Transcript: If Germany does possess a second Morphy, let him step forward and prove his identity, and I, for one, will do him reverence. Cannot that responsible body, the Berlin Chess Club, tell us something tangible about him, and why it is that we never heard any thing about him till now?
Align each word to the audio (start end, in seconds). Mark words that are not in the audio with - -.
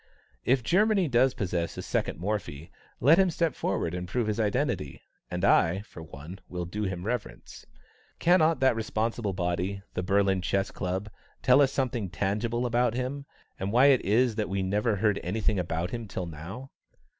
If 0.45 0.63
Germany 0.63 1.07
does 1.07 1.35
possess 1.35 1.77
a 1.77 1.83
second 1.83 2.17
Morphy, 2.17 2.71
let 2.99 3.19
him 3.19 3.29
step 3.29 3.53
forward 3.53 3.93
and 3.93 4.07
prove 4.07 4.25
his 4.25 4.39
identity, 4.39 5.03
and 5.29 5.45
I, 5.45 5.81
for 5.81 6.01
one, 6.01 6.39
will 6.49 6.65
do 6.65 6.85
him 6.85 7.03
reverence. 7.05 7.67
Cannot 8.17 8.61
that 8.61 8.75
responsible 8.75 9.33
body, 9.33 9.83
the 9.93 10.01
Berlin 10.01 10.41
Chess 10.41 10.71
Club, 10.71 11.07
tell 11.43 11.61
us 11.61 11.71
something 11.71 12.09
tangible 12.09 12.65
about 12.65 12.95
him, 12.95 13.27
and 13.59 13.71
why 13.71 13.91
it 13.93 14.01
is 14.03 14.33
that 14.37 14.49
we 14.49 14.63
never 14.63 14.95
heard 14.95 15.19
any 15.21 15.39
thing 15.39 15.59
about 15.59 15.91
him 15.91 16.07
till 16.07 16.25
now? 16.25 16.71